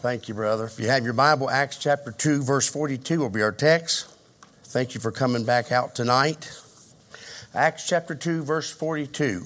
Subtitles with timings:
[0.00, 0.64] Thank you, brother.
[0.64, 4.08] If you have your Bible, Acts chapter 2, verse 42 will be our text.
[4.64, 6.50] Thank you for coming back out tonight.
[7.54, 9.44] Acts chapter 2, verse 42.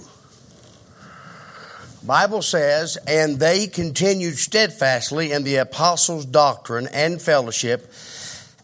[2.05, 7.93] Bible says, and they continued steadfastly in the apostles' doctrine and fellowship,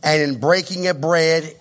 [0.00, 1.57] and in breaking of bread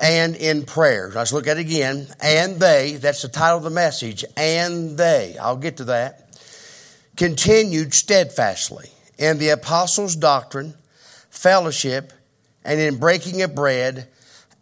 [0.00, 1.14] and in prayers.
[1.14, 2.06] Let's look at it again.
[2.22, 6.27] And they, that's the title of the message, and they, I'll get to that
[7.18, 10.72] continued steadfastly in the apostles' doctrine,
[11.30, 12.12] fellowship,
[12.64, 14.08] and in breaking of bread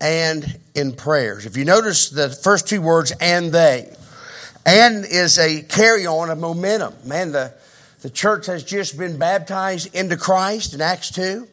[0.00, 1.44] and in prayers.
[1.44, 3.94] If you notice the first two words, and they,
[4.64, 6.94] and is a carry on of momentum.
[7.04, 7.54] Man, the,
[8.00, 11.46] the church has just been baptized into Christ in Acts 2.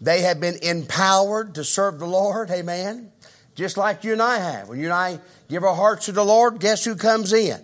[0.00, 3.12] They have been empowered to serve the Lord, amen.
[3.54, 4.68] Just like you and I have.
[4.68, 7.62] When you and I give our hearts to the Lord, guess who comes in?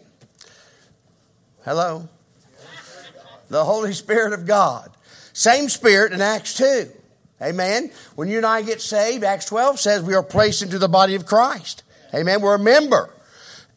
[1.64, 2.08] Hello?
[3.48, 4.90] The Holy Spirit of God.
[5.32, 6.90] Same Spirit in Acts 2.
[7.40, 7.90] Amen.
[8.16, 11.14] When you and I get saved, Acts 12 says we are placed into the body
[11.14, 11.84] of Christ.
[12.12, 12.40] Amen.
[12.40, 13.10] We're a member.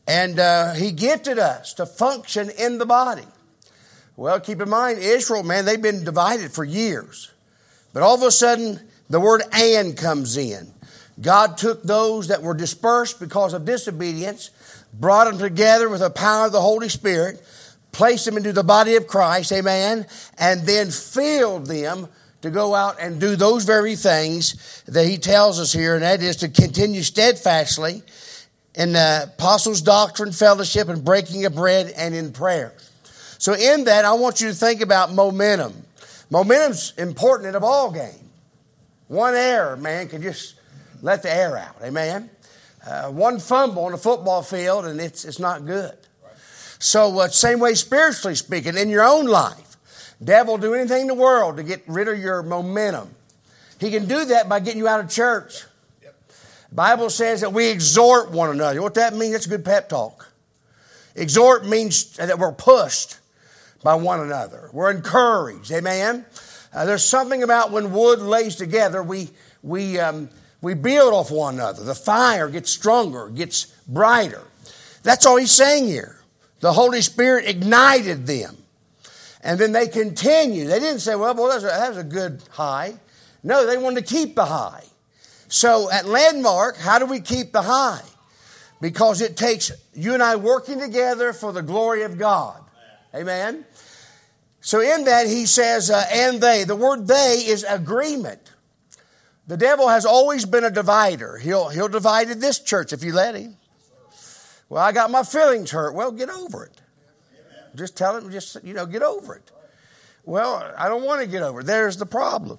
[0.08, 3.26] And uh, He gifted us to function in the body.
[4.18, 7.32] Well, keep in mind, Israel, man, they've been divided for years.
[7.94, 10.72] But all of a sudden, the word and comes in.
[11.20, 14.50] God took those that were dispersed because of disobedience,
[14.94, 17.42] brought them together with the power of the Holy Spirit,
[17.92, 20.06] placed them into the body of Christ, amen,
[20.38, 22.08] and then filled them
[22.42, 26.22] to go out and do those very things that he tells us here, and that
[26.22, 28.02] is to continue steadfastly
[28.76, 32.74] in the apostles' doctrine, fellowship, and breaking of bread, and in prayer.
[33.38, 35.74] So, in that, I want you to think about momentum.
[36.30, 38.30] Momentum's important in a ball game.
[39.08, 40.56] One error, man, can just
[41.02, 41.76] let the air out.
[41.84, 42.30] Amen.
[42.86, 45.98] Uh, one fumble on the football field, and it's it's not good.
[46.82, 49.78] So, uh, same way spiritually speaking, in your own life,
[50.22, 53.14] devil will do anything in the world to get rid of your momentum.
[53.80, 55.64] He can do that by getting you out of church.
[56.02, 56.16] Yep.
[56.72, 58.82] Bible says that we exhort one another.
[58.82, 59.34] What that means?
[59.34, 60.32] That's a good pep talk.
[61.14, 63.20] Exhort means that we're pushed
[63.84, 64.72] by one another.
[64.74, 65.72] We're encouraged.
[65.72, 66.26] Amen.
[66.74, 69.30] Uh, there's something about when wood lays together, we
[69.62, 70.30] we um,
[70.62, 71.84] we build off one another.
[71.84, 74.42] The fire gets stronger, gets brighter.
[75.04, 76.21] That's all he's saying here.
[76.62, 78.56] The Holy Spirit ignited them.
[79.44, 80.70] And then they continued.
[80.70, 82.94] They didn't say, well, boy, that was, a, a good high.
[83.44, 84.86] No, they wanted to keep the high.
[85.48, 88.04] So at Landmark, how do we keep the high?
[88.80, 92.62] Because it takes you and I working together for the glory of God.
[93.14, 93.66] Amen.
[94.62, 96.64] So in that, he says, uh, and they.
[96.64, 98.52] The word they is agreement.
[99.48, 101.38] The devil has always been a divider.
[101.38, 103.58] He'll, he'll divide this church if you let him.
[104.72, 105.96] Well, I got my feelings hurt.
[105.96, 106.82] Well, get over it.
[107.76, 109.52] Just tell him, just, you know, get over it.
[110.24, 111.66] Well, I don't want to get over it.
[111.66, 112.58] There's the problem.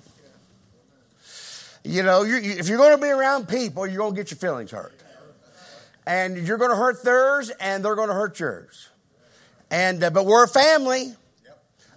[1.82, 4.36] You know, you, if you're going to be around people, you're going to get your
[4.36, 4.92] feelings hurt.
[6.06, 8.90] And you're going to hurt theirs, and they're going to hurt yours.
[9.70, 11.14] And, uh, but we're a family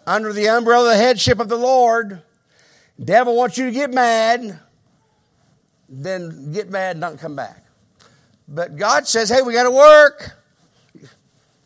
[0.07, 2.21] under the umbrella of the headship of the Lord.
[3.03, 4.61] Devil wants you to get mad,
[5.89, 7.64] then get mad and not come back.
[8.47, 10.35] But God says, hey, we got to work.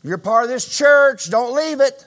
[0.04, 1.30] You're part of this church.
[1.30, 2.06] Don't leave it.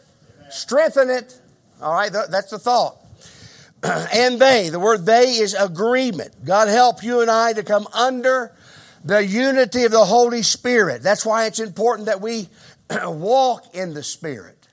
[0.50, 1.38] Strengthen it.
[1.80, 2.96] All right, that's the thought.
[3.82, 6.44] and they, the word they is agreement.
[6.44, 8.54] God help you and I to come under
[9.04, 11.02] the unity of the Holy Spirit.
[11.02, 12.48] That's why it's important that we
[13.04, 14.68] walk in the Spirit.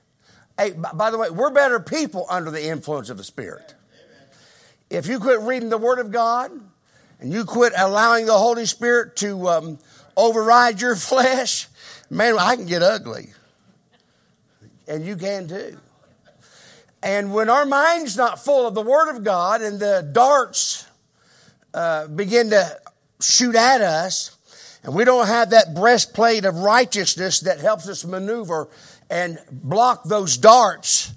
[0.56, 3.74] Hey, by the way, we're better people under the influence of the Spirit.
[4.88, 6.52] If you quit reading the Word of God
[7.20, 9.78] and you quit allowing the Holy Spirit to um,
[10.16, 11.68] override your flesh,
[12.08, 13.30] man, I can get ugly.
[14.88, 15.78] And you can too.
[17.02, 20.86] And when our mind's not full of the Word of God and the darts
[21.72, 22.80] uh, begin to
[23.20, 24.36] shoot at us,
[24.82, 28.68] and we don't have that breastplate of righteousness that helps us maneuver
[29.10, 31.12] and block those darts.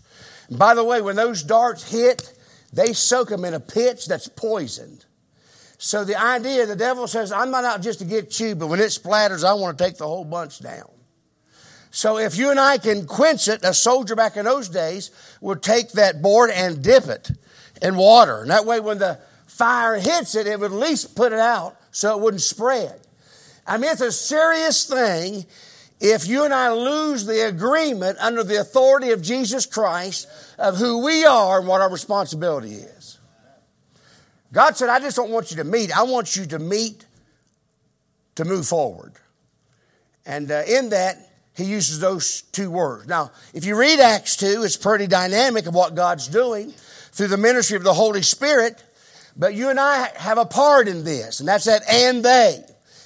[0.49, 2.33] By the way, when those darts hit,
[2.71, 5.05] they soak them in a pitch that's poisoned.
[5.85, 8.79] So the idea, the devil says, I'm not out just to get you, but when
[8.79, 10.89] it splatters, I want to take the whole bunch down.
[11.91, 15.61] So if you and I can quench it, a soldier back in those days would
[15.61, 17.31] take that board and dip it
[17.81, 18.43] in water.
[18.43, 21.75] And that way when the fire hits it, it would at least put it out
[21.91, 23.01] so it wouldn't spread.
[23.67, 25.45] I mean, it's a serious thing
[25.99, 31.03] if you and I lose the agreement under the authority of Jesus Christ of who
[31.03, 33.19] we are and what our responsibility is.
[34.53, 35.95] God said, I just don't want you to meet.
[35.95, 37.05] I want you to meet
[38.35, 39.13] to move forward.
[40.25, 41.17] And uh, in that,
[41.55, 43.07] he uses those two words.
[43.07, 46.71] Now, if you read Acts 2, it's pretty dynamic of what God's doing
[47.11, 48.83] through the ministry of the Holy Spirit.
[49.35, 52.63] But you and I have a part in this, and that's that and they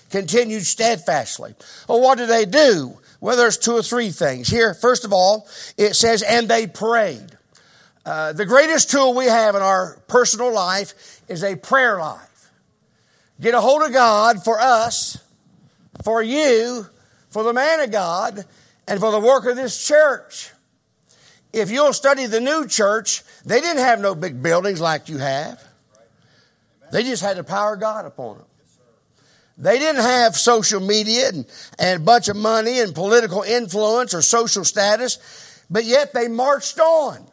[0.09, 1.55] continued steadfastly.
[1.87, 2.99] Well, what did they do?
[3.19, 4.47] Well, there's two or three things.
[4.47, 5.47] Here, first of all,
[5.77, 7.36] it says, and they prayed.
[8.07, 12.49] Uh, the greatest tool we have in our personal life is a prayer life.
[13.41, 15.17] Get a hold of God for us,
[16.05, 16.87] for you,
[17.29, 18.45] for the man of God,
[18.87, 20.51] and for the work of this church.
[21.51, 25.61] If you'll study the new church, they didn't have no big buildings like you have.
[26.93, 28.47] They just had the power of God upon them.
[29.57, 31.45] They didn't have social media and,
[31.77, 35.19] and a bunch of money and political influence or social status,
[35.69, 37.29] but yet they marched on.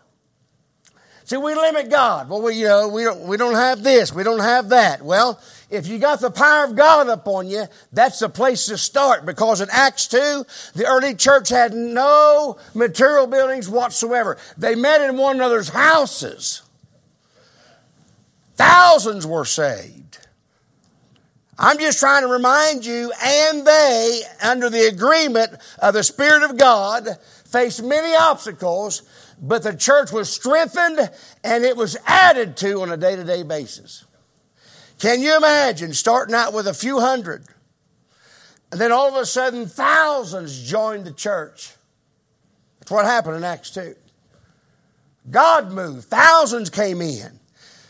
[1.24, 2.28] See, we limit God.
[2.28, 5.00] Well, we, you know, we don't, we don't have this, we don't have that.
[5.00, 5.40] Well,
[5.70, 9.62] if you got the power of God upon you, that's the place to start because
[9.62, 10.44] in Acts 2,
[10.74, 14.36] the early church had no material buildings whatsoever.
[14.58, 16.62] They met in one another's houses.
[18.56, 20.18] Thousands were saved.
[21.58, 26.58] I'm just trying to remind you, and they, under the agreement of the Spirit of
[26.58, 27.08] God,
[27.44, 29.02] faced many obstacles,
[29.40, 31.10] but the church was strengthened
[31.42, 34.04] and it was added to on a day to day basis.
[34.98, 37.44] Can you imagine starting out with a few hundred,
[38.70, 41.74] and then all of a sudden thousands joined the church?
[42.78, 43.94] That's what happened in Acts 2.
[45.30, 47.40] God moved, thousands came in.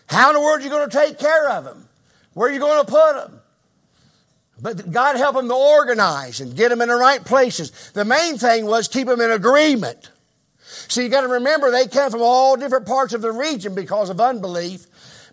[0.06, 1.88] How in the world are you going to take care of them?
[2.32, 3.41] Where are you going to put them?
[4.61, 7.91] But God helped them to organize and get them in the right places.
[7.93, 10.11] The main thing was keep them in agreement.
[10.88, 14.11] So you got to remember they came from all different parts of the region because
[14.11, 14.87] of unbelief.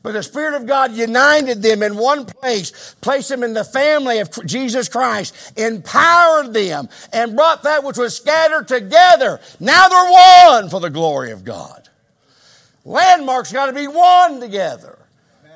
[0.04, 4.20] But the Spirit of God united them in one place, placed them in the family
[4.20, 9.40] of Jesus Christ, empowered them, and brought that which was scattered together.
[9.60, 11.88] Now they're one for the glory of God.
[12.84, 14.98] Landmarks got to be one together.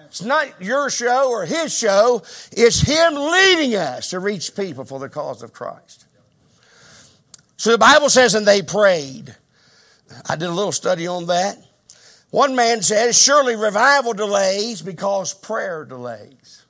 [0.06, 2.22] It's not your show or his show.
[2.52, 6.06] It's him leading us to reach people for the cause of Christ.
[7.58, 9.36] So the Bible says, and they prayed.
[10.28, 11.58] I did a little study on that.
[12.32, 16.66] One man says, surely revival delays because prayer delays.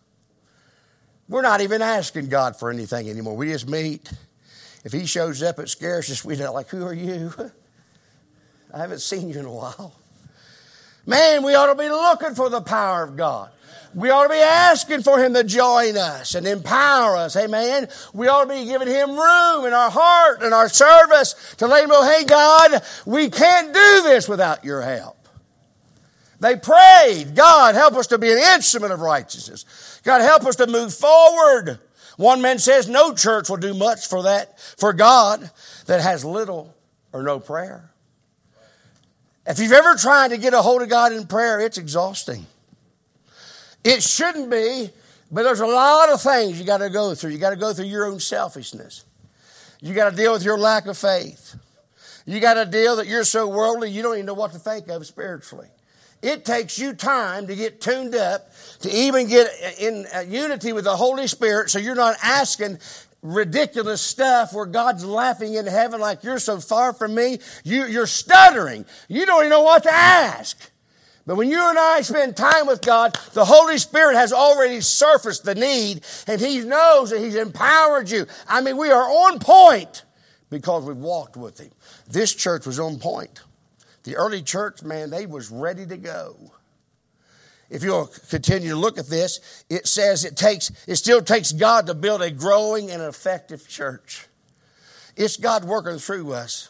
[1.28, 3.36] We're not even asking God for anything anymore.
[3.36, 4.12] We just meet.
[4.84, 6.24] If he shows up, it scares us.
[6.24, 7.34] We're like, who are you?
[8.74, 9.96] I haven't seen you in a while.
[11.06, 13.52] Man, we ought to be looking for the power of God.
[13.96, 17.38] We ought to be asking for Him to join us and empower us.
[17.38, 17.88] Amen.
[18.14, 21.86] We ought to be giving Him room in our heart and our service to let
[21.86, 25.16] Him know, hey, God, we can't do this without your help.
[26.42, 30.02] They prayed, God, help us to be an instrument of righteousness.
[30.04, 31.80] God, help us to move forward.
[32.18, 35.50] One man says no church will do much for that, for God
[35.86, 36.76] that has little
[37.14, 37.90] or no prayer.
[39.48, 42.46] If you've ever tried to get a hold of God in prayer, it's exhausting.
[43.86, 44.90] It shouldn't be,
[45.32, 47.30] but there's a lot of things you got to go through.
[47.30, 49.06] You got to go through your own selfishness.
[49.80, 51.56] You got to deal with your lack of faith.
[52.26, 54.88] You got to deal that you're so worldly you don't even know what to think
[54.88, 55.68] of spiritually.
[56.24, 60.86] It takes you time to get tuned up, to even get uh, in unity with
[60.86, 62.80] the Holy Spirit so you're not asking
[63.22, 67.38] ridiculous stuff where God's laughing in heaven like you're so far from me.
[67.64, 68.86] You, you're stuttering.
[69.08, 70.72] You don't even know what to ask.
[71.26, 75.44] But when you and I spend time with God, the Holy Spirit has already surfaced
[75.44, 78.28] the need and He knows that He's empowered you.
[78.48, 80.04] I mean, we are on point
[80.50, 81.72] because we've walked with Him.
[82.08, 83.42] This church was on point.
[84.04, 86.52] The early church, man, they was ready to go
[87.70, 91.88] if you'll continue to look at this, it says it takes, it still takes God
[91.88, 94.28] to build a growing and effective church.
[95.16, 96.70] It's God working through us.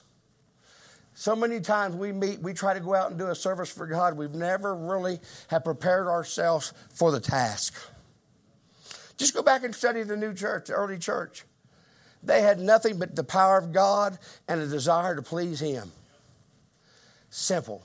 [1.17, 3.87] So many times we meet, we try to go out and do a service for
[3.87, 4.17] God.
[4.17, 7.73] We've never really have prepared ourselves for the task.
[9.15, 11.45] Just go back and study the new church, the early church.
[12.21, 14.19] They had nothing but the power of God
[14.49, 15.89] and a desire to please Him.
[17.29, 17.81] Simple.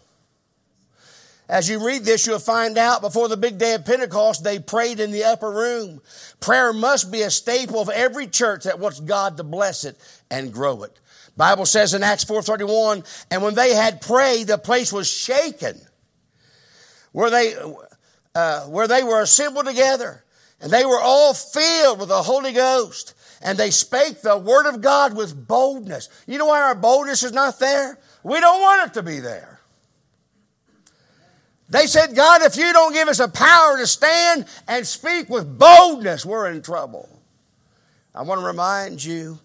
[1.49, 4.99] As you read this, you'll find out before the big day of Pentecost, they prayed
[4.99, 6.01] in the upper room.
[6.41, 9.97] Prayer must be a staple of every church that wants God to bless it
[10.31, 10.99] and grow it.
[11.37, 15.81] Bible says in Acts 4.31, and when they had prayed, the place was shaken.
[17.13, 17.55] Where they,
[18.35, 20.25] uh, where they were assembled together.
[20.61, 23.15] And they were all filled with the Holy Ghost.
[23.43, 26.09] And they spake the word of God with boldness.
[26.27, 27.99] You know why our boldness is not there?
[28.23, 29.61] We don't want it to be there.
[31.71, 35.59] They said, God, if you don't give us a power to stand and speak with
[35.59, 37.09] boldness, we're in trouble.
[38.13, 39.39] I want to remind you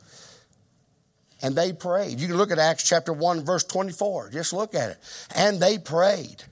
[1.42, 2.20] And they prayed.
[2.20, 4.32] You can look at Acts chapter 1, verse 24.
[4.32, 4.98] Just look at it.
[5.36, 6.44] And they prayed.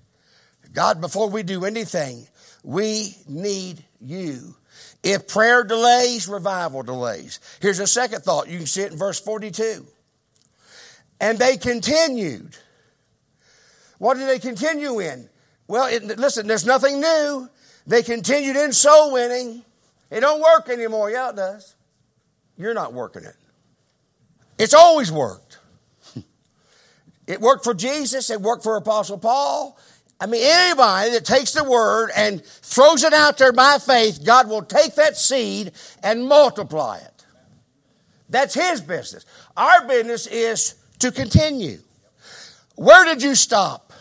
[0.73, 2.27] God, before we do anything,
[2.63, 4.55] we need you.
[5.03, 7.39] If prayer delays, revival delays.
[7.61, 8.49] Here's a second thought.
[8.49, 9.85] You can see it in verse 42.
[11.19, 12.57] And they continued.
[13.97, 15.29] What did they continue in?
[15.67, 17.49] Well, it, listen, there's nothing new.
[17.85, 19.63] They continued in soul winning.
[20.09, 21.09] It don't work anymore.
[21.09, 21.75] Yeah, it does.
[22.57, 23.35] You're not working it.
[24.57, 25.59] It's always worked.
[27.25, 28.29] It worked for Jesus.
[28.29, 29.79] It worked for Apostle Paul.
[30.19, 34.49] I mean, anybody that takes the word and throws it out there by faith, God
[34.49, 35.71] will take that seed
[36.03, 37.25] and multiply it.
[38.29, 39.25] That's His business.
[39.55, 41.79] Our business is to continue.
[42.75, 43.93] Where did you stop?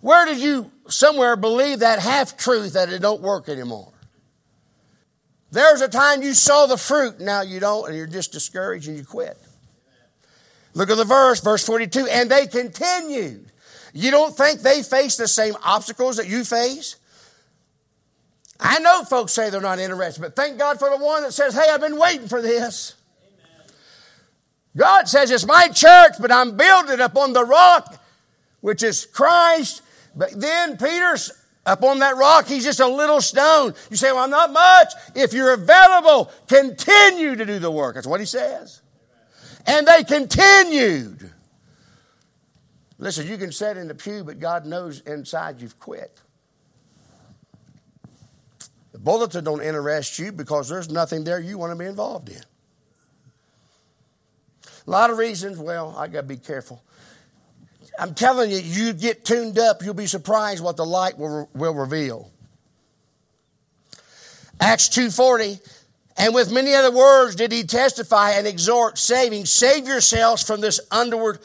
[0.00, 3.92] Where did you somewhere believe that half truth that it don't work anymore?
[5.50, 8.96] There's a time you saw the fruit, now you don't, and you're just discouraged and
[8.96, 9.38] you quit.
[10.74, 12.06] Look at the verse, verse 42.
[12.10, 13.50] And they continued.
[13.94, 16.96] You don't think they face the same obstacles that you face?
[18.60, 21.54] I know folks say they're not interested, but thank God for the one that says,
[21.54, 22.94] Hey, I've been waiting for this.
[23.22, 23.74] Amen.
[24.76, 28.02] God says, It's my church, but I'm building up on the rock,
[28.60, 29.82] which is Christ.
[30.14, 31.32] But then Peter's
[31.66, 33.74] up on that rock, he's just a little stone.
[33.90, 34.92] You say, Well, I'm not much.
[35.14, 37.96] If you're available, continue to do the work.
[37.96, 38.80] That's what he says.
[39.66, 41.32] And they continued.
[42.98, 46.20] Listen, you can sit in the pew, but God knows inside you've quit.
[48.92, 52.40] The bulletin don't interest you because there's nothing there you want to be involved in.
[54.86, 55.58] A lot of reasons.
[55.58, 56.82] Well, I got to be careful.
[57.98, 61.74] I'm telling you, you get tuned up, you'll be surprised what the light will, will
[61.74, 62.30] reveal.
[64.60, 65.60] Acts 2:40
[66.16, 70.80] and with many other words did he testify and exhort saving save yourselves from this
[70.90, 71.38] underward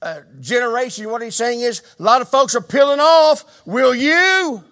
[0.00, 3.62] uh, generation what he's saying is a lot of folks are peeling off.
[3.66, 4.64] Will you?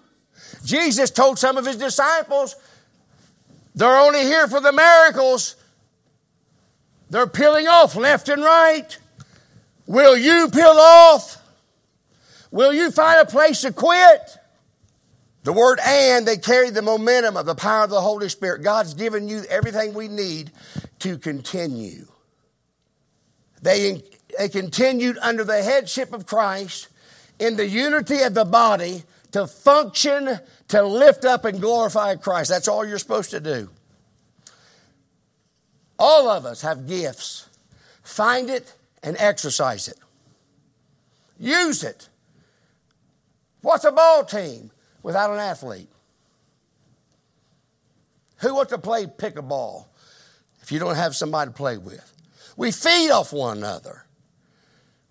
[0.63, 2.55] Jesus told some of his disciples
[3.75, 5.55] they're only here for the miracles.
[7.09, 8.97] They're peeling off left and right
[9.85, 11.37] Will you peel off?
[12.51, 14.37] Will you find a place to quit?
[15.43, 18.63] The word and, they carry the momentum of the power of the Holy Spirit.
[18.63, 20.51] God's given you everything we need
[20.99, 22.07] to continue.
[23.61, 24.03] They,
[24.37, 26.87] they continued under the headship of Christ
[27.39, 32.49] in the unity of the body to function, to lift up and glorify Christ.
[32.49, 33.69] That's all you're supposed to do.
[35.99, 37.49] All of us have gifts.
[38.03, 39.99] Find it and exercise it.
[41.39, 42.09] Use it.
[43.61, 45.89] What's a ball team without an athlete?
[48.37, 49.85] Who wants to play pickleball
[50.61, 52.09] if you don't have somebody to play with?
[52.57, 54.05] We feed off one another.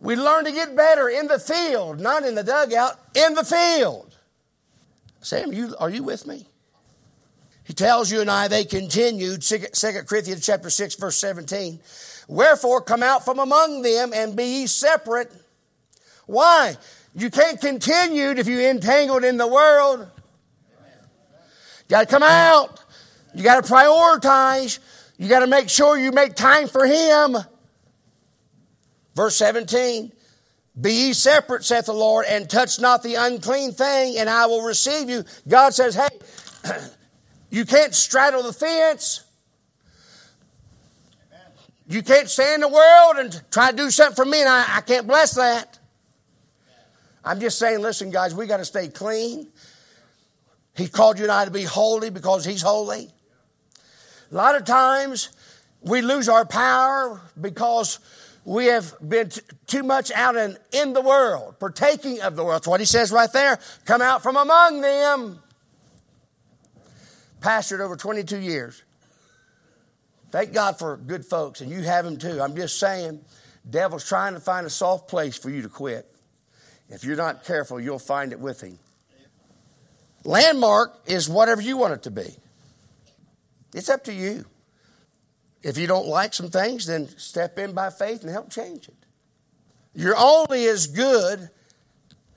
[0.00, 4.14] We learn to get better in the field, not in the dugout, in the field.
[5.20, 6.46] Sam, you, are you with me?
[7.64, 9.58] He tells you and I they continued, 2
[10.06, 11.78] Corinthians chapter 6, verse 17.
[12.28, 15.32] Wherefore, come out from among them and be ye separate.
[16.26, 16.76] Why?
[17.14, 20.00] You can't continue if you're entangled in the world.
[20.00, 22.80] You got to come out.
[23.34, 24.78] You got to prioritize.
[25.18, 27.36] You got to make sure you make time for Him.
[29.14, 30.12] Verse 17
[30.80, 34.62] Be ye separate, saith the Lord, and touch not the unclean thing, and I will
[34.62, 35.24] receive you.
[35.46, 36.08] God says, Hey,
[37.50, 39.24] you can't straddle the fence.
[41.92, 44.78] You can't stay in the world and try to do something for me, and I,
[44.78, 45.78] I can't bless that.
[47.22, 49.48] I'm just saying, listen, guys, we got to stay clean.
[50.74, 53.10] He called you and I to be holy because He's holy.
[54.30, 55.28] A lot of times
[55.82, 57.98] we lose our power because
[58.46, 62.56] we have been t- too much out in, in the world, partaking of the world.
[62.56, 63.58] That's what He says right there.
[63.84, 65.40] Come out from among them.
[67.40, 68.82] Pastored over 22 years.
[70.32, 72.40] Thank God for good folks, and you have them too.
[72.40, 73.20] I'm just saying,
[73.68, 76.10] devil's trying to find a soft place for you to quit.
[76.88, 78.78] If you're not careful, you'll find it with him.
[80.24, 82.34] Landmark is whatever you want it to be.
[83.74, 84.46] It's up to you.
[85.62, 88.96] If you don't like some things, then step in by faith and help change it.
[89.94, 91.50] You're only as good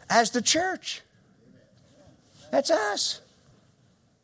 [0.10, 1.02] as the church.
[2.52, 3.22] That's us.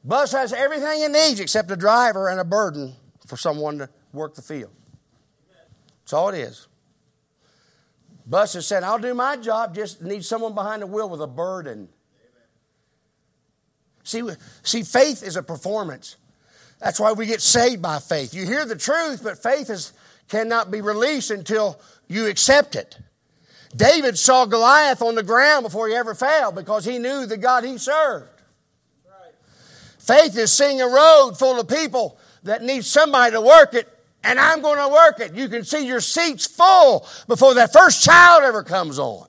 [0.03, 2.95] Bus has everything it needs except a driver and a burden
[3.31, 4.71] for someone to work the field.
[6.01, 6.67] That's all it is.
[8.25, 11.27] Bus has said, I'll do my job, just need someone behind the wheel with a
[11.27, 11.88] burden.
[14.03, 14.21] See,
[14.63, 16.17] see, faith is a performance.
[16.81, 18.33] That's why we get saved by faith.
[18.33, 19.93] You hear the truth, but faith is
[20.27, 22.97] cannot be released until you accept it.
[23.73, 27.63] David saw Goliath on the ground before he ever fell because he knew the God
[27.63, 28.41] he served.
[30.00, 33.88] Faith is seeing a road full of people that needs somebody to work it,
[34.24, 35.36] and I'm going to work it.
[35.36, 39.27] You can see your seats full before that first child ever comes on.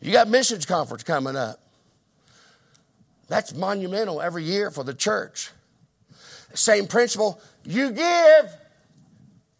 [0.00, 1.60] You got missions conference coming up.
[3.28, 5.50] That's monumental every year for the church.
[6.52, 7.40] Same principle.
[7.64, 8.56] You give,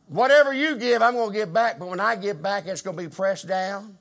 [0.06, 1.78] whatever you give, I'm going to give back.
[1.78, 3.96] But when I give back, it's going to be pressed down,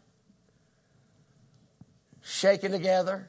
[2.21, 3.27] shaken together,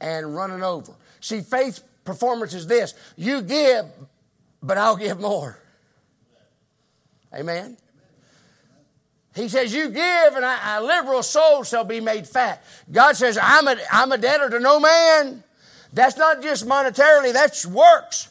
[0.00, 0.92] and running over.
[1.20, 3.86] See, faith performance is this you give,
[4.62, 5.58] but I'll give more.
[7.34, 7.76] Amen.
[9.34, 12.62] He says, You give, and a, liberal soul shall be made fat.
[12.90, 15.42] God says, I'm a, I'm a debtor to no man.
[15.92, 18.28] That's not just monetarily, that's works.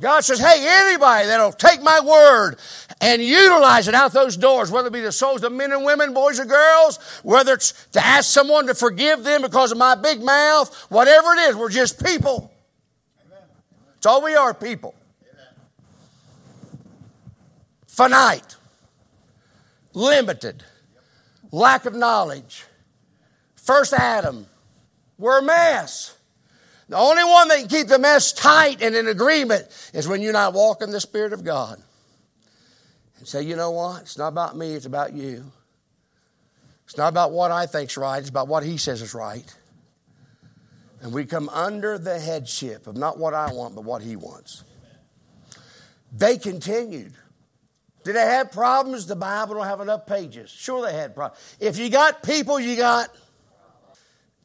[0.00, 2.56] God says, Hey, anybody that'll take my word
[3.00, 6.12] and utilize it out those doors, whether it be the souls of men and women,
[6.12, 10.22] boys or girls, whether it's to ask someone to forgive them because of my big
[10.22, 12.51] mouth, whatever it is, we're just people.
[14.02, 14.96] It's all we are, people.
[17.86, 18.56] Finite
[19.94, 20.64] limited,
[21.52, 22.64] lack of knowledge.
[23.54, 24.46] First Adam,
[25.18, 26.16] we're a mess.
[26.88, 30.32] The only one that can keep the mess tight and in agreement is when you're
[30.32, 31.80] not walking the Spirit of God.
[33.18, 34.02] And say, you know what?
[34.02, 35.44] It's not about me, it's about you.
[36.86, 39.44] It's not about what I think's right, it's about what He says is right.
[41.02, 44.62] And we come under the headship of not what I want, but what He wants.
[46.16, 47.12] They continued.
[48.04, 49.06] Did they have problems?
[49.06, 50.48] The Bible don't have enough pages.
[50.48, 51.56] Sure, they had problems.
[51.58, 53.08] If you got people, you got.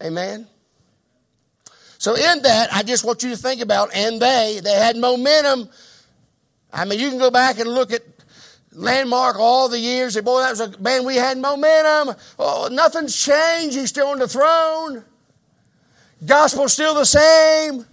[0.01, 0.47] Amen.
[1.99, 5.69] So in that, I just want you to think about, and they, they had momentum.
[6.73, 8.01] I mean, you can go back and look at
[8.71, 10.19] landmark all the years.
[10.21, 11.05] Boy, that was a man.
[11.05, 12.15] We had momentum.
[12.39, 13.75] Oh, nothing's changed.
[13.75, 15.05] He's still on the throne.
[16.25, 17.85] Gospel's still the same.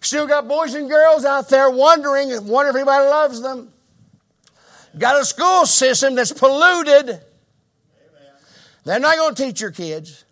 [0.00, 3.72] Still got boys and girls out there wondering, wonder if anybody loves them.
[4.98, 7.20] Got a school system that's polluted.
[8.84, 10.24] They're not going to teach your kids.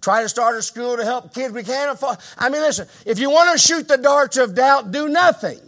[0.00, 1.52] Try to start a school to help kids.
[1.52, 2.18] We can't afford.
[2.38, 5.60] I mean, listen, if you want to shoot the darts of doubt, do nothing.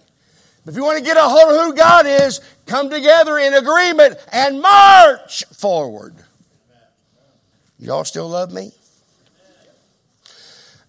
[0.67, 4.17] If you want to get a hold of who God is, come together in agreement
[4.33, 6.15] and march forward.
[7.79, 8.73] Y'all still love me?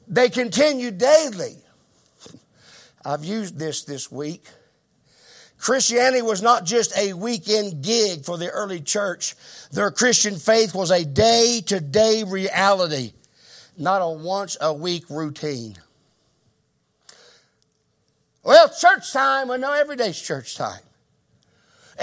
[0.08, 1.58] They continue daily.
[3.06, 4.46] I've used this this week.
[5.58, 9.36] Christianity was not just a weekend gig for the early church.
[9.72, 13.14] Their Christian faith was a day to day reality,
[13.78, 15.78] not a once a week routine.
[18.44, 20.82] Well, church time, well, no, every day's church time.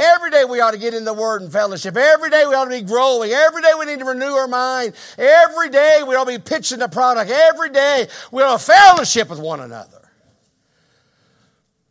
[0.01, 1.95] Every day we ought to get in the Word and fellowship.
[1.95, 3.31] Every day we ought to be growing.
[3.33, 4.95] Every day we need to renew our mind.
[5.19, 7.31] Every day we ought to be pitching the product.
[7.31, 10.01] Every day we ought to fellowship with one another.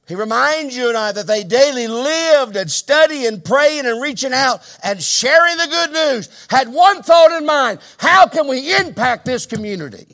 [0.08, 4.34] He reminds you and I that they daily lived and studying and praying and reaching
[4.34, 6.48] out and sharing the good news.
[6.50, 10.08] Had one thought in mind how can we impact this community?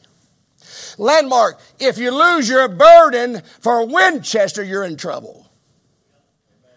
[0.98, 5.45] Landmark, if you lose your burden for Winchester, you're in trouble.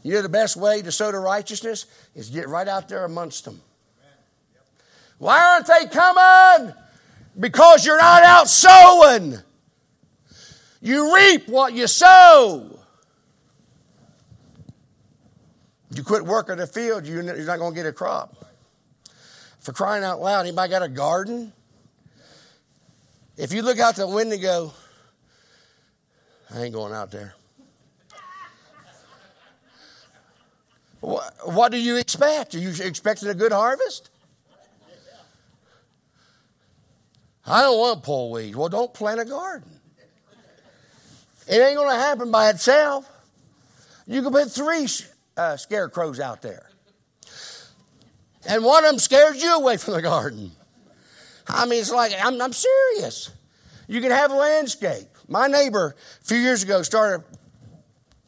[0.03, 3.45] You know the best way to sow to righteousness is get right out there amongst
[3.45, 3.61] them.
[5.19, 6.73] Why aren't they coming?
[7.39, 9.37] Because you're not out sowing.
[10.81, 12.79] You reap what you sow.
[15.91, 18.37] You quit working the field, you're not going to get a crop.
[19.59, 21.53] For crying out loud, anybody got a garden?
[23.37, 24.73] If you look out the window go,
[26.55, 27.35] I ain't going out there.
[31.45, 32.55] What, do you expect?
[32.55, 34.11] Are you expecting a good harvest?
[37.47, 38.57] I don't want pull weeds.
[38.57, 39.71] Well, don't plant a garden.
[41.47, 43.11] It ain't going to happen by itself.
[44.07, 44.87] You can put three
[45.37, 46.69] uh, scarecrows out there.
[48.47, 50.53] And one of them scares you away from the garden.
[51.47, 53.31] I mean, it's like, I'm, I'm serious.
[53.87, 55.09] You can have a landscape.
[55.27, 57.25] My neighbor a few years ago started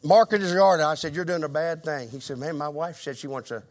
[0.03, 0.81] marking his yard.
[0.81, 2.09] I said, You're doing a bad thing.
[2.09, 3.63] He said, Man, my wife said she wants a,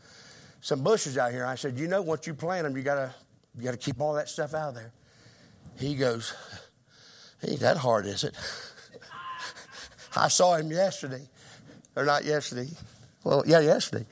[0.61, 1.45] some bushes out here.
[1.45, 3.14] I said, You know, once you plant them, you gotta
[3.57, 4.93] you gotta keep all that stuff out of there.
[5.79, 6.35] He goes,
[7.47, 8.37] Ain't that hard, is it?
[10.16, 11.23] I saw him yesterday.
[11.97, 12.69] Or not yesterday.
[13.25, 14.07] Well, yeah, yesterday.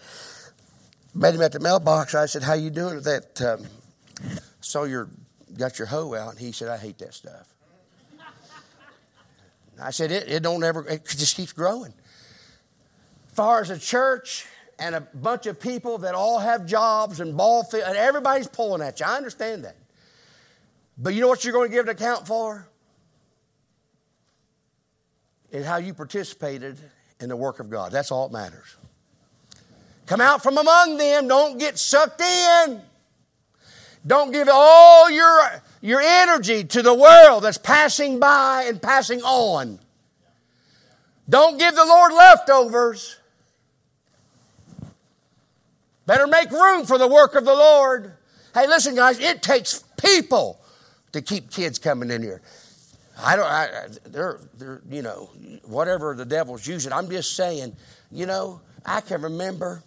[1.14, 2.14] Met him at the mailbox.
[2.14, 3.66] I said, "How you doing?" With that um,
[4.60, 5.08] saw your
[5.56, 6.30] got your hoe out.
[6.30, 7.54] And he said, "I hate that stuff."
[9.82, 10.86] I said, "It, it don't ever.
[10.86, 11.94] It just keeps growing."
[13.38, 14.46] Far as a church
[14.80, 18.82] and a bunch of people that all have jobs and ball field, and everybody's pulling
[18.82, 19.06] at you.
[19.06, 19.76] I understand that.
[20.98, 22.66] But you know what you're going to give an account for?
[25.52, 26.78] In how you participated
[27.20, 27.92] in the work of God.
[27.92, 28.76] That's all that matters.
[30.06, 31.28] Come out from among them.
[31.28, 32.82] Don't get sucked in.
[34.04, 39.78] Don't give all your, your energy to the world that's passing by and passing on.
[41.28, 43.17] Don't give the Lord leftovers.
[46.08, 48.14] Better make room for the work of the Lord.
[48.54, 50.58] Hey, listen, guys, it takes people
[51.12, 52.40] to keep kids coming in here.
[53.22, 55.28] I don't, I, they're, they're, you know,
[55.66, 56.94] whatever the devil's using.
[56.94, 57.76] I'm just saying,
[58.10, 59.82] you know, I can remember,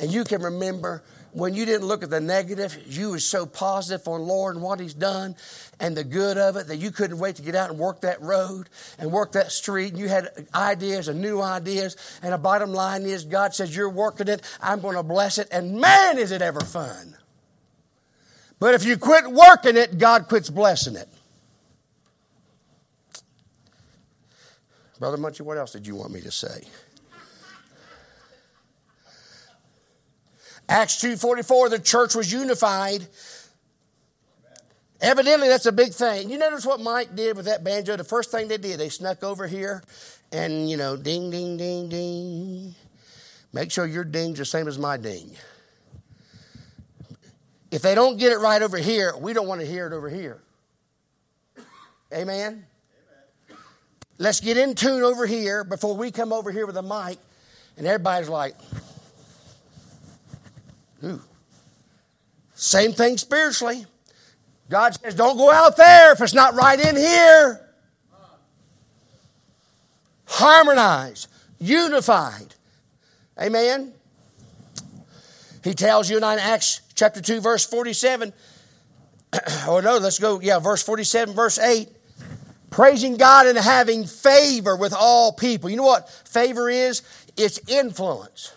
[0.00, 4.08] and you can remember when you didn't look at the negative, you was so positive
[4.08, 5.36] on Lord and what He's done
[5.84, 8.18] and the good of it that you couldn't wait to get out and work that
[8.22, 9.90] road and work that street.
[9.90, 11.98] And you had ideas and new ideas.
[12.22, 15.46] And the bottom line is, God says, You're working it, I'm going to bless it.
[15.52, 17.14] And man, is it ever fun.
[18.58, 21.08] But if you quit working it, God quits blessing it.
[24.98, 26.62] Brother Munchie, what else did you want me to say?
[30.66, 33.06] Acts 2.44, the church was unified.
[35.04, 36.30] Evidently, that's a big thing.
[36.30, 37.94] You notice what Mike did with that banjo?
[37.94, 39.82] The first thing they did, they snuck over here
[40.32, 42.74] and, you know, ding, ding, ding, ding.
[43.52, 45.36] Make sure your ding's the same as my ding.
[47.70, 50.08] If they don't get it right over here, we don't want to hear it over
[50.08, 50.40] here.
[52.10, 52.64] Amen?
[53.50, 53.58] Amen?
[54.16, 57.18] Let's get in tune over here before we come over here with a mic
[57.76, 58.54] and everybody's like,
[61.04, 61.20] Ooh.
[62.54, 63.84] Same thing spiritually.
[64.68, 67.60] God says, don't go out there if it's not right in here.
[70.26, 72.54] Harmonized, unified.
[73.40, 73.92] Amen.
[75.62, 78.32] He tells you in Acts chapter 2, verse 47.
[79.66, 80.40] oh no, let's go.
[80.40, 81.88] Yeah, verse 47, verse 8.
[82.70, 85.70] Praising God and having favor with all people.
[85.70, 87.02] You know what favor is?
[87.36, 88.52] It's influence.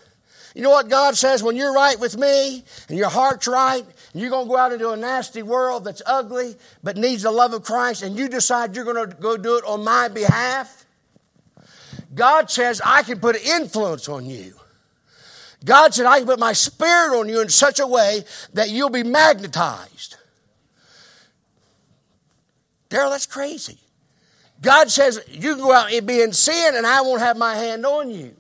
[0.56, 1.44] You know what God says?
[1.44, 3.86] When you're right with me and your heart's right,
[4.20, 7.54] you're going to go out into a nasty world that's ugly but needs the love
[7.54, 10.86] of Christ, and you decide you're going to go do it on my behalf,
[12.14, 14.54] God says, I can put influence on you.
[15.66, 18.90] God said, I can put my spirit on you in such a way that you'll
[18.90, 20.16] be magnetized.
[22.90, 23.78] Daryl, that's crazy.
[24.62, 27.56] God says, You can go out and be in sin, and I won't have my
[27.56, 28.36] hand on you.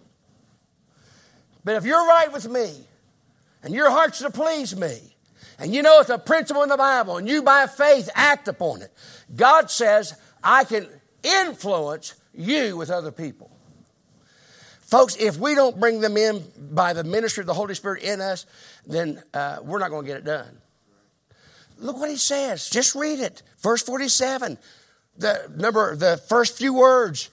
[1.63, 2.71] But if you're right with me
[3.61, 5.16] and your heart's to please me,
[5.59, 8.81] and you know it's a principle in the Bible, and you by faith act upon
[8.81, 8.91] it,
[9.35, 10.87] God says, I can
[11.23, 13.51] influence you with other people.
[14.81, 18.21] Folks, if we don't bring them in by the ministry of the Holy Spirit in
[18.21, 18.45] us,
[18.85, 20.61] then uh, we're not going to get it done.
[21.77, 22.69] Look what he says.
[22.69, 23.43] Just read it.
[23.59, 24.57] Verse 47.
[25.17, 27.29] The number, the first few words.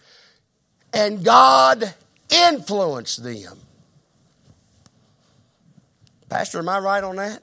[0.93, 1.95] And God
[2.29, 3.59] influenced them.
[6.29, 7.43] Pastor, am I right on that?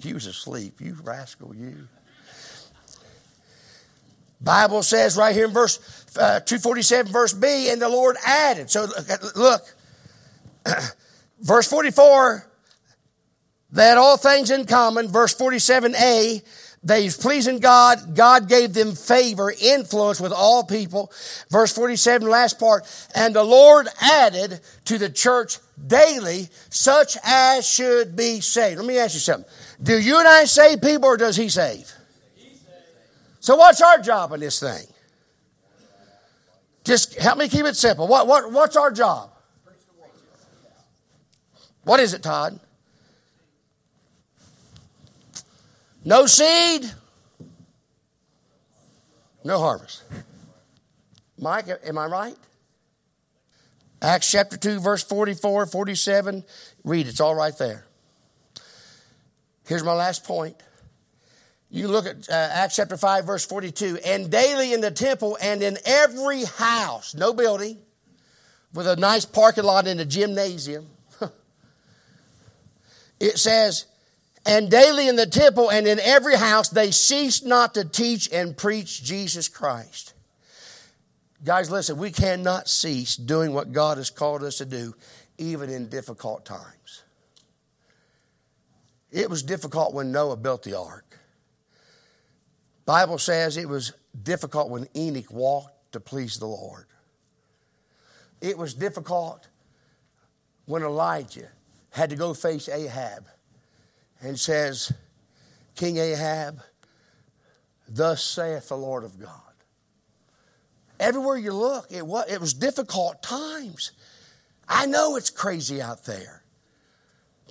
[0.00, 1.88] You was asleep, you rascal, you.
[4.40, 5.78] Bible says right here in verse
[6.18, 8.70] uh, 247, verse B, and the Lord added.
[8.70, 8.86] So
[9.34, 9.62] look,
[11.40, 12.46] verse 44,
[13.72, 15.08] they had all things in common.
[15.08, 16.42] Verse 47a,
[16.86, 18.14] they was pleasing God.
[18.14, 21.10] God gave them favor, influence with all people.
[21.50, 22.84] Verse 47, last part.
[23.12, 28.78] And the Lord added to the church daily such as should be saved.
[28.78, 29.50] Let me ask you something.
[29.82, 31.92] Do you and I save people or does he save?
[33.40, 34.86] So what's our job in this thing?
[36.84, 38.06] Just help me keep it simple.
[38.06, 39.32] What, what, what's our job?
[41.82, 42.60] What is it, Todd?
[46.06, 46.88] No seed,
[49.42, 50.04] no harvest.
[51.36, 52.36] Mike, am I right?
[54.00, 56.44] Acts chapter 2, verse 44, 47.
[56.84, 57.86] Read, it's all right there.
[59.66, 60.54] Here's my last point.
[61.70, 63.98] You look at uh, Acts chapter 5, verse 42.
[64.06, 67.78] And daily in the temple and in every house, no building,
[68.72, 70.86] with a nice parking lot in a gymnasium,
[73.18, 73.86] it says,
[74.46, 78.56] and daily in the temple and in every house, they ceased not to teach and
[78.56, 80.14] preach Jesus Christ.
[81.44, 84.94] Guys, listen, we cannot cease doing what God has called us to do,
[85.38, 87.02] even in difficult times.
[89.10, 91.18] It was difficult when Noah built the ark.
[92.84, 96.86] Bible says it was difficult when Enoch walked to please the Lord.
[98.40, 99.48] it was difficult
[100.66, 101.48] when Elijah
[101.90, 103.26] had to go face Ahab
[104.20, 104.92] and says,
[105.74, 106.60] King Ahab,
[107.88, 109.30] thus saith the Lord of God.
[110.98, 113.92] Everywhere you look, it was, it was difficult times.
[114.68, 116.42] I know it's crazy out there.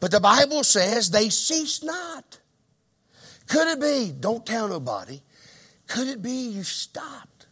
[0.01, 2.39] But the Bible says they cease not.
[3.47, 5.21] Could it be, don't tell nobody,
[5.87, 7.45] could it be you stopped?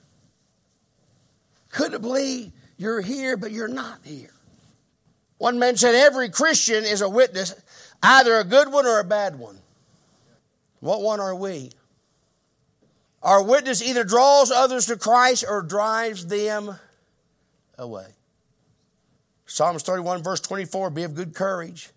[1.69, 4.34] Could it be you're here, but you're not here?
[5.38, 7.54] One man said every Christian is a witness,
[8.03, 9.57] either a good one or a bad one.
[10.81, 11.71] What one are we?
[13.23, 16.77] Our witness either draws others to Christ or drives them
[17.77, 18.07] away.
[19.45, 21.89] Psalms 31, verse 24 Be of good courage.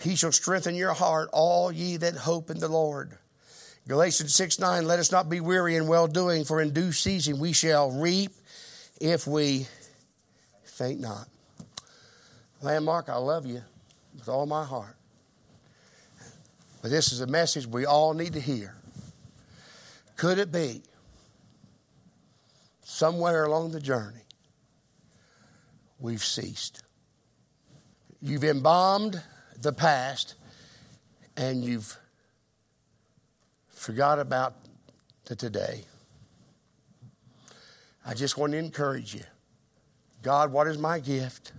[0.00, 3.18] He shall strengthen your heart, all ye that hope in the Lord.
[3.86, 7.38] Galatians 6 9, let us not be weary in well doing, for in due season
[7.38, 8.32] we shall reap
[9.00, 9.66] if we
[10.64, 11.28] faint not.
[12.62, 13.62] Landmark, I love you
[14.18, 14.96] with all my heart.
[16.84, 18.76] But this is a message we all need to hear.
[20.16, 20.82] Could it be
[22.82, 24.26] somewhere along the journey
[25.98, 26.82] we've ceased?
[28.20, 29.22] You've embalmed
[29.62, 30.34] the past
[31.38, 31.96] and you've
[33.70, 34.54] forgot about
[35.24, 35.86] the today.
[38.04, 39.24] I just want to encourage you.
[40.20, 41.52] God, what is my gift?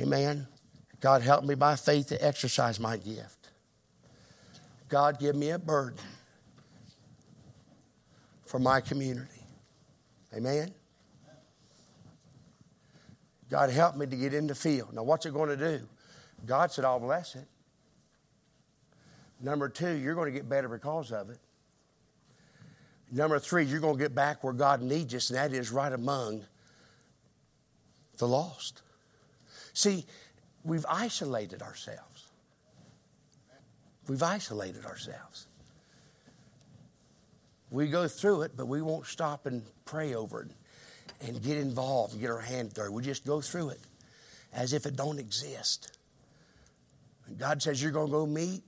[0.00, 0.46] Amen.
[1.00, 3.39] God, help me by faith to exercise my gift.
[4.90, 6.04] God, give me a burden
[8.44, 9.46] for my community.
[10.36, 10.74] Amen.
[13.48, 14.92] God, help me to get in the field.
[14.92, 15.80] Now, what's it going to do?
[16.44, 17.46] God said, I'll bless it.
[19.40, 21.38] Number two, you're going to get better because of it.
[23.12, 25.92] Number three, you're going to get back where God needs us, and that is right
[25.92, 26.44] among
[28.18, 28.82] the lost.
[29.72, 30.04] See,
[30.64, 32.09] we've isolated ourselves.
[34.10, 35.46] We've isolated ourselves.
[37.70, 40.50] We go through it, but we won't stop and pray over it
[41.24, 42.92] and get involved and get our hand dirty.
[42.92, 43.78] We just go through it
[44.52, 45.96] as if it don't exist.
[47.28, 48.64] And God says you're going to go meet,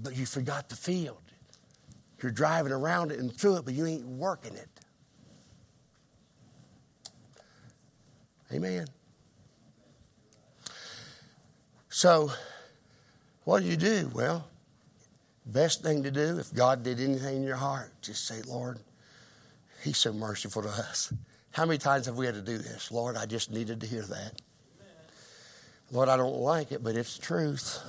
[0.00, 1.22] but you forgot the field.
[2.22, 4.68] You're driving around it and through it, but you ain't working it.
[8.52, 8.86] Amen.
[11.88, 12.30] So,
[13.50, 14.08] what do you do?
[14.14, 14.46] Well,
[15.44, 18.78] best thing to do, if God did anything in your heart, just say, Lord,
[19.82, 21.12] He's so merciful to us.
[21.50, 22.92] How many times have we had to do this?
[22.92, 24.40] Lord, I just needed to hear that.
[25.90, 27.80] Lord, I don't like it, but it's truth.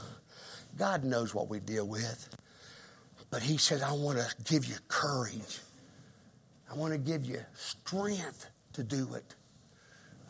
[0.80, 2.36] God knows what we deal with.
[3.30, 5.60] But He says, I want to give you courage.
[6.72, 9.36] I want to give you strength to do it.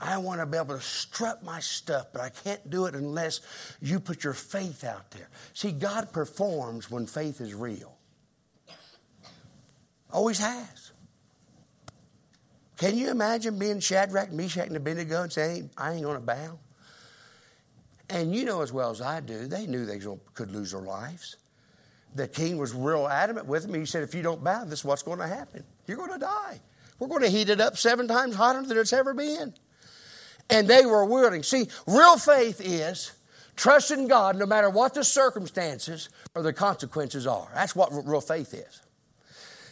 [0.02, 3.42] I want to be able to strut my stuff, but I can't do it unless
[3.82, 5.30] you put your faith out there.
[5.54, 7.96] See, God performs when faith is real.
[10.12, 10.92] Always has.
[12.78, 16.58] Can you imagine being Shadrach, Meshach, and Abednego and saying, I ain't going to bow?
[18.10, 20.00] And you know as well as I do, they knew they
[20.34, 21.38] could lose their lives.
[22.16, 23.76] The king was real adamant with them.
[23.76, 25.64] He said, If you don't bow, this is what's going to happen.
[25.86, 26.60] You're going to die.
[26.98, 29.54] We're going to heat it up seven times hotter than it's ever been.
[30.52, 31.44] And they were willing.
[31.44, 33.14] See, real faith is
[33.56, 37.50] trusting God no matter what the circumstances or the consequences are.
[37.54, 38.82] That's what real faith is.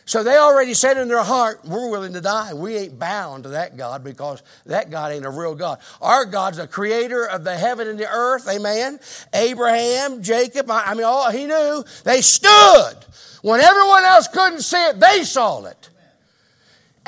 [0.09, 2.55] So they already said in their heart, we're willing to die.
[2.55, 5.77] We ain't bound to that God because that God ain't a real God.
[6.01, 8.47] Our God's the creator of the heaven and the earth.
[8.49, 8.99] Amen.
[9.35, 12.95] Abraham, Jacob, I mean, all he knew, they stood.
[13.43, 15.89] When everyone else couldn't see it, they saw it.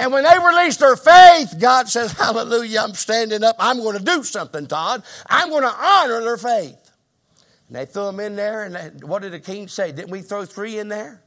[0.01, 3.55] And when they released their faith, God says, Hallelujah, I'm standing up.
[3.59, 5.03] I'm going to do something, Todd.
[5.27, 6.91] I'm going to honor their faith.
[7.67, 9.91] And they threw them in there, and they, what did the king say?
[9.91, 11.21] Didn't we throw three in there?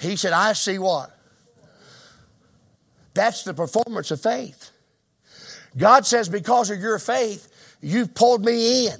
[0.00, 1.16] He said, I see what?
[3.14, 4.72] That's the performance of faith.
[5.76, 8.96] God says, because of your faith, you've pulled me in.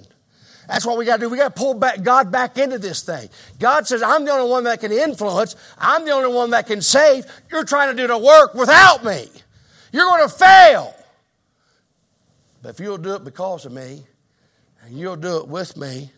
[0.68, 1.31] That's what we got to do.
[1.31, 3.31] We got to pull back God back into this thing.
[3.59, 5.57] God says, I'm the only one that can influence.
[5.78, 7.24] I'm the only one that can save.
[7.50, 9.28] You're trying to do the work without me.
[9.92, 10.94] You're going to fail.
[12.62, 14.04] But if you'll do it because of me,
[14.85, 16.12] and you'll do it with me,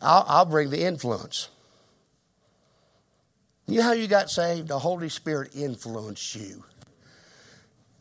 [0.00, 1.50] I'll, I'll bring the influence.
[3.66, 4.68] You know how you got saved?
[4.68, 6.64] The Holy Spirit influenced you.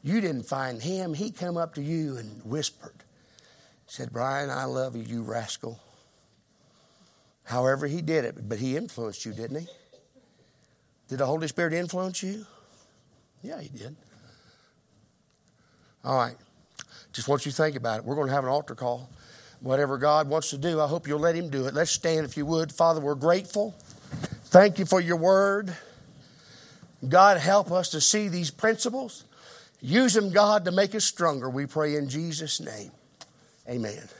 [0.01, 1.13] You didn't find him.
[1.13, 3.03] He come up to you and whispered.
[3.89, 5.79] Said, Brian, I love you, you rascal.
[7.43, 9.67] However, he did it, but he influenced you, didn't he?
[11.07, 12.45] Did the Holy Spirit influence you?
[13.41, 13.95] Yeah, he did.
[16.05, 16.35] All right.
[17.13, 18.05] Just want you to think about it.
[18.05, 19.09] We're going to have an altar call.
[19.59, 21.73] Whatever God wants to do, I hope you'll let Him do it.
[21.73, 22.71] Let's stand if you would.
[22.71, 23.75] Father, we're grateful.
[24.45, 25.75] Thank you for your word.
[27.07, 29.25] God, help us to see these principles.
[29.81, 31.49] Use them, God, to make us stronger.
[31.49, 32.91] We pray in Jesus' name.
[33.69, 34.18] Amen.